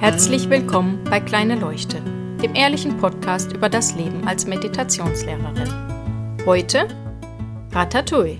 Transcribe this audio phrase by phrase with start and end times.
[0.00, 2.00] Herzlich willkommen bei Kleine Leuchte,
[2.42, 6.40] dem ehrlichen Podcast über das Leben als Meditationslehrerin.
[6.46, 6.88] Heute
[7.70, 8.38] Ratatouille.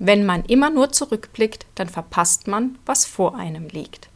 [0.00, 4.08] Wenn man immer nur zurückblickt, dann verpasst man, was vor einem liegt.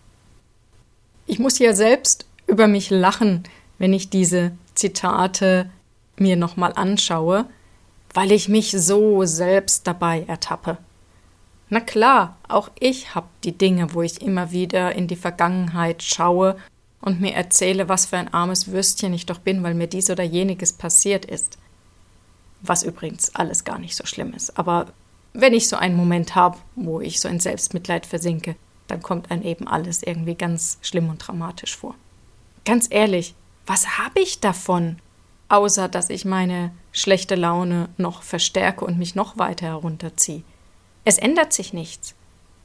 [1.27, 3.45] Ich muss ja selbst über mich lachen,
[3.79, 5.70] wenn ich diese Zitate
[6.16, 7.46] mir nochmal anschaue,
[8.12, 10.76] weil ich mich so selbst dabei ertappe.
[11.75, 16.56] Na klar, auch ich habe die Dinge, wo ich immer wieder in die Vergangenheit schaue
[17.00, 20.23] und mir erzähle, was für ein armes Würstchen ich doch bin, weil mir dies oder
[20.23, 21.59] jeniges passiert ist.
[22.60, 24.56] Was übrigens alles gar nicht so schlimm ist.
[24.56, 24.92] Aber
[25.33, 28.55] wenn ich so einen Moment habe, wo ich so in Selbstmitleid versinke,
[28.86, 31.97] dann kommt einem eben alles irgendwie ganz schlimm und dramatisch vor.
[32.64, 33.34] Ganz ehrlich,
[33.66, 35.00] was habe ich davon,
[35.48, 40.45] außer dass ich meine schlechte Laune noch verstärke und mich noch weiter herunterziehe?
[41.04, 42.14] Es ändert sich nichts.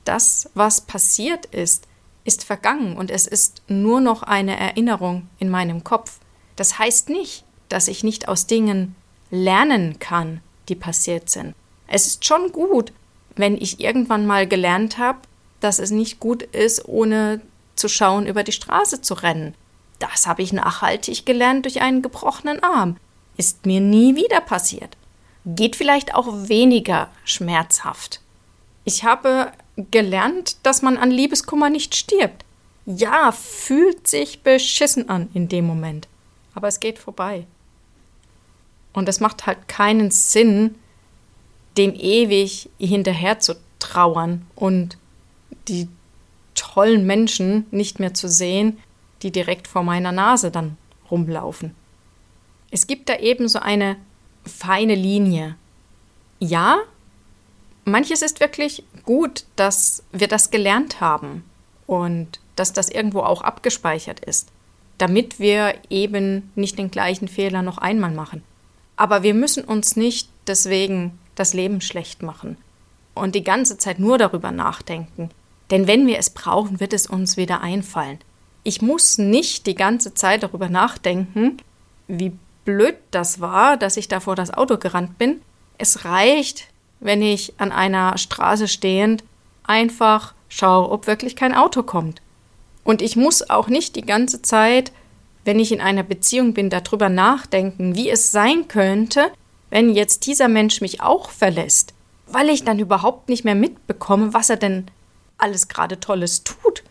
[0.05, 1.87] Das, was passiert ist,
[2.23, 6.20] ist vergangen und es ist nur noch eine Erinnerung in meinem Kopf.
[6.55, 8.96] Das heißt nicht, dass ich nicht aus Dingen
[9.31, 11.54] lernen kann, die passiert sind.
[11.87, 12.93] Es ist schon gut,
[13.35, 15.20] wenn ich irgendwann mal gelernt habe,
[15.59, 17.41] dass es nicht gut ist, ohne
[17.76, 19.55] zu schauen, über die Straße zu rennen.
[19.99, 22.98] Das habe ich nachhaltig gelernt durch einen gebrochenen Arm.
[23.37, 24.98] Ist mir nie wieder passiert.
[25.46, 28.21] Geht vielleicht auch weniger schmerzhaft.
[28.90, 29.51] Ich habe
[29.91, 32.43] gelernt, dass man an Liebeskummer nicht stirbt.
[32.87, 36.07] Ja, fühlt sich beschissen an in dem Moment.
[36.55, 37.46] Aber es geht vorbei.
[38.91, 40.73] Und es macht halt keinen Sinn,
[41.77, 44.98] dem ewig hinterher zu trauern und
[45.68, 45.87] die
[46.55, 48.79] tollen Menschen nicht mehr zu sehen,
[49.21, 50.77] die direkt vor meiner Nase dann
[51.12, 51.76] rumlaufen.
[52.71, 53.98] Es gibt da eben so eine
[54.46, 55.57] feine Linie.
[56.40, 56.79] Ja,
[57.91, 61.43] manches ist wirklich gut, dass wir das gelernt haben
[61.87, 64.50] und dass das irgendwo auch abgespeichert ist,
[64.97, 68.44] damit wir eben nicht den gleichen Fehler noch einmal machen.
[68.96, 72.58] Aber wir müssen uns nicht deswegen das Leben schlecht machen
[73.16, 75.30] und die ganze Zeit nur darüber nachdenken.
[75.72, 78.19] Denn wenn wir es brauchen, wird es uns wieder einfallen.
[78.64, 81.58] Ich muss nicht die ganze Zeit darüber nachdenken,
[82.08, 82.34] wie
[82.66, 85.41] blöd das war, dass ich da vor das Auto gerannt bin.
[85.78, 86.68] Es reicht,
[87.00, 89.24] wenn ich an einer Straße stehend
[89.64, 92.22] einfach schaue, ob wirklich kein Auto kommt.
[92.84, 94.92] Und ich muss auch nicht die ganze Zeit,
[95.46, 99.32] wenn ich in einer Beziehung bin, darüber nachdenken, wie es sein könnte,
[99.70, 101.94] wenn jetzt dieser Mensch mich auch verlässt,
[102.28, 104.86] weil ich dann überhaupt nicht mehr mitbekomme, was er denn
[105.38, 106.84] alles gerade Tolles tut,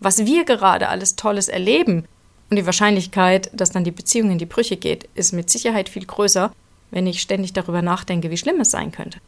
[0.00, 2.06] was wir gerade alles Tolles erleben.
[2.50, 6.04] Und die Wahrscheinlichkeit, dass dann die Beziehung in die Brüche geht, ist mit Sicherheit viel
[6.04, 6.52] größer,
[6.90, 9.18] wenn ich ständig darüber nachdenke, wie schlimm es sein könnte.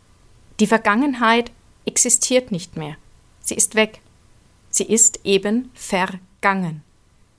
[0.60, 1.52] Die Vergangenheit
[1.86, 2.96] existiert nicht mehr.
[3.40, 4.00] Sie ist weg.
[4.70, 6.82] Sie ist eben vergangen.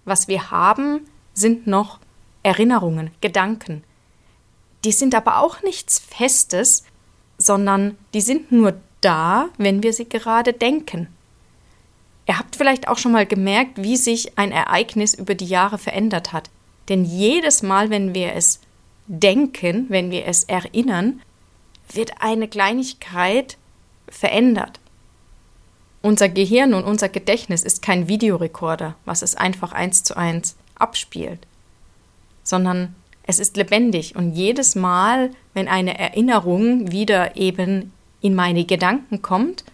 [0.06, 2.00] Was wir haben, sind noch
[2.44, 3.84] Erinnerungen, Gedanken.
[4.86, 6.84] Die sind aber auch nichts Festes,
[7.38, 11.08] sondern die sind nur da, wenn wir sie gerade denken.
[12.28, 16.32] Ihr habt vielleicht auch schon mal gemerkt, wie sich ein Ereignis über die Jahre verändert
[16.32, 16.50] hat.
[16.88, 18.62] Denn jedes Mal, wenn wir es
[19.08, 21.22] denken, wenn wir es erinnern,
[21.94, 23.58] wird eine Kleinigkeit
[24.08, 24.80] verändert.
[26.02, 31.40] Unser Gehirn und unser Gedächtnis ist kein Videorekorder, was es einfach eins zu eins abspielt,
[32.44, 34.16] sondern es ist lebendig.
[34.16, 39.66] Und jedes Mal, wenn eine Erinnerung wieder eben in meine Gedanken kommt,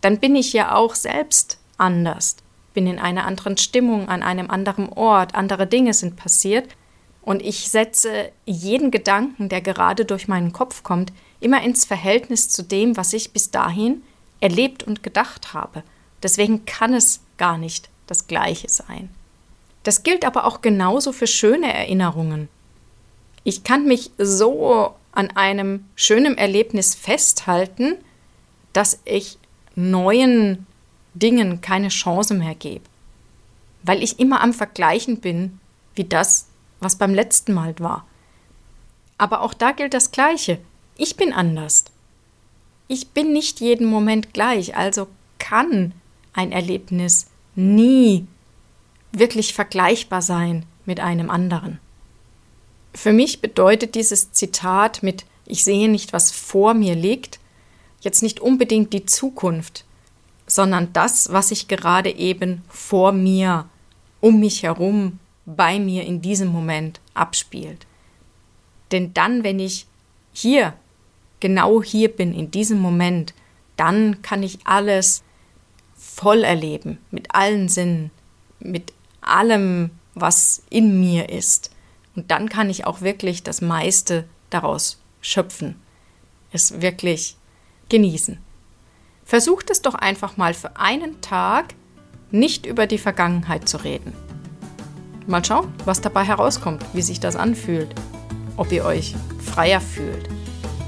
[0.00, 2.36] dann bin ich ja auch selbst anders,
[2.74, 6.68] bin in einer anderen Stimmung, an einem anderen Ort, andere Dinge sind passiert
[7.30, 12.64] und ich setze jeden Gedanken, der gerade durch meinen Kopf kommt, immer ins Verhältnis zu
[12.64, 14.02] dem, was ich bis dahin
[14.40, 15.84] erlebt und gedacht habe.
[16.24, 19.10] Deswegen kann es gar nicht das Gleiche sein.
[19.84, 22.48] Das gilt aber auch genauso für schöne Erinnerungen.
[23.44, 27.94] Ich kann mich so an einem schönen Erlebnis festhalten,
[28.72, 29.38] dass ich
[29.76, 30.66] neuen
[31.14, 32.86] Dingen keine Chance mehr gebe,
[33.84, 35.60] weil ich immer am Vergleichen bin,
[35.94, 36.49] wie das,
[36.80, 38.06] was beim letzten Mal war.
[39.18, 40.58] Aber auch da gilt das Gleiche.
[40.96, 41.84] Ich bin anders.
[42.88, 45.06] Ich bin nicht jeden Moment gleich, also
[45.38, 45.92] kann
[46.32, 48.26] ein Erlebnis nie
[49.12, 51.78] wirklich vergleichbar sein mit einem anderen.
[52.94, 57.38] Für mich bedeutet dieses Zitat mit Ich sehe nicht, was vor mir liegt,
[58.00, 59.84] jetzt nicht unbedingt die Zukunft,
[60.46, 63.68] sondern das, was sich gerade eben vor mir,
[64.20, 65.18] um mich herum,
[65.56, 67.86] bei mir in diesem Moment abspielt.
[68.92, 69.86] Denn dann, wenn ich
[70.32, 70.74] hier
[71.40, 73.34] genau hier bin, in diesem Moment,
[73.76, 75.22] dann kann ich alles
[75.96, 78.10] voll erleben, mit allen Sinnen.
[78.62, 78.92] mit
[79.22, 81.70] allem, was in mir ist.
[82.14, 85.80] Und dann kann ich auch wirklich das meiste daraus schöpfen.
[86.52, 87.36] Es wirklich
[87.88, 88.38] genießen.
[89.24, 91.74] Versucht es doch einfach mal für einen Tag
[92.30, 94.12] nicht über die Vergangenheit zu reden.
[95.30, 97.94] Mal schauen, was dabei herauskommt, wie sich das anfühlt,
[98.56, 100.28] ob ihr euch freier fühlt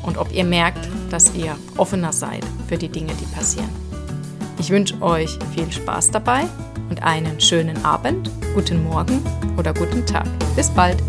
[0.03, 3.71] und ob ihr merkt, dass ihr offener seid für die Dinge, die passieren.
[4.59, 6.43] Ich wünsche euch viel Spaß dabei
[6.91, 9.23] und einen schönen Abend, guten Morgen
[9.57, 10.27] oder guten Tag.
[10.57, 11.01] Bis bald!